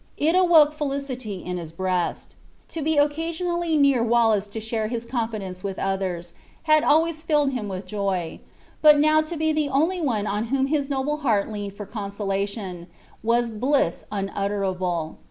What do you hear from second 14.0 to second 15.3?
unutterable.